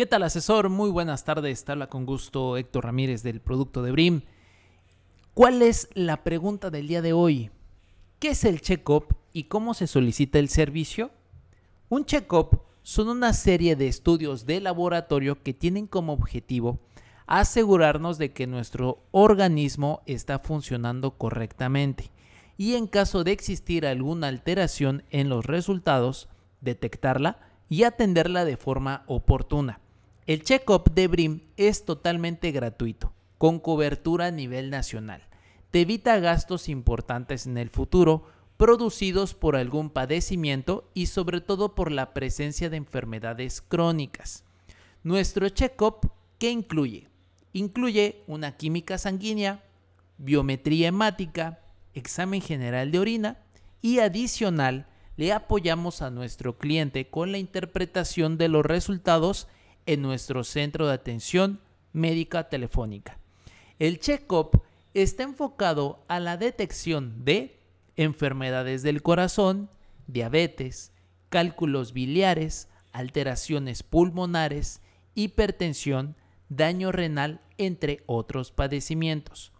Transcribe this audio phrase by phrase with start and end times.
[0.00, 0.70] ¿Qué tal asesor?
[0.70, 1.62] Muy buenas tardes.
[1.62, 4.22] Te habla con gusto Héctor Ramírez del producto de Brim.
[5.34, 7.50] ¿Cuál es la pregunta del día de hoy?
[8.18, 11.10] ¿Qué es el check-up y cómo se solicita el servicio?
[11.90, 16.80] Un check-up son una serie de estudios de laboratorio que tienen como objetivo
[17.26, 22.10] asegurarnos de que nuestro organismo está funcionando correctamente
[22.56, 26.30] y en caso de existir alguna alteración en los resultados,
[26.62, 27.36] detectarla
[27.68, 29.78] y atenderla de forma oportuna.
[30.30, 35.26] El check-up de BRIM es totalmente gratuito, con cobertura a nivel nacional.
[35.72, 41.90] Te evita gastos importantes en el futuro producidos por algún padecimiento y sobre todo por
[41.90, 44.44] la presencia de enfermedades crónicas.
[45.02, 47.08] Nuestro check-up, ¿qué incluye?
[47.52, 49.64] Incluye una química sanguínea,
[50.16, 51.58] biometría hemática,
[51.92, 53.38] examen general de orina
[53.82, 54.86] y adicional
[55.16, 59.48] le apoyamos a nuestro cliente con la interpretación de los resultados
[59.90, 61.58] en nuestro centro de atención
[61.92, 63.18] médica telefónica.
[63.80, 64.62] El check-up
[64.94, 67.58] está enfocado a la detección de
[67.96, 69.68] enfermedades del corazón,
[70.06, 70.92] diabetes,
[71.28, 74.80] cálculos biliares, alteraciones pulmonares,
[75.16, 76.14] hipertensión,
[76.48, 79.50] daño renal, entre otros padecimientos.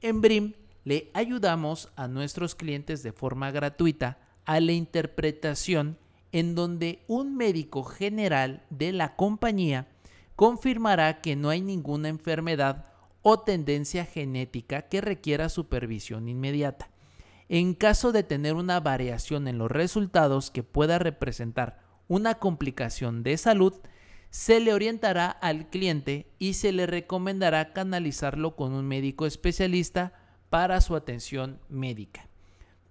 [0.00, 0.52] En BRIM
[0.84, 5.98] le ayudamos a nuestros clientes de forma gratuita a la interpretación
[6.32, 9.88] en donde un médico general de la compañía
[10.34, 12.86] confirmará que no hay ninguna enfermedad
[13.22, 16.90] o tendencia genética que requiera supervisión inmediata.
[17.48, 23.36] En caso de tener una variación en los resultados que pueda representar una complicación de
[23.36, 23.74] salud,
[24.30, 30.14] se le orientará al cliente y se le recomendará canalizarlo con un médico especialista
[30.48, 32.31] para su atención médica.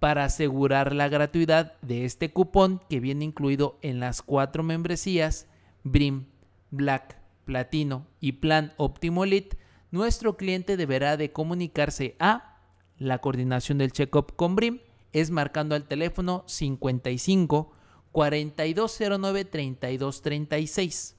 [0.02, 5.46] Para asegurar la gratuidad de este cupón que viene incluido en las cuatro membresías
[5.84, 6.24] BRIM,
[6.72, 9.56] Black, Platino y Plan Optimo Elite,
[9.92, 12.58] nuestro cliente deberá de comunicarse a
[12.98, 14.80] la coordinación del checkup con BRIM
[15.12, 17.72] es marcando al teléfono 55
[18.10, 21.16] 4209 3236.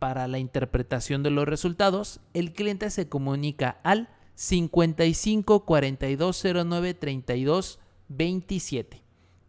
[0.00, 7.78] Para la interpretación de los resultados, el cliente se comunica al 55 4209 32
[8.08, 9.02] 27.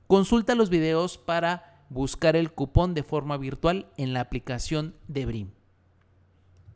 [0.07, 5.51] Consulta los videos para buscar el cupón de forma virtual en la aplicación de Brim.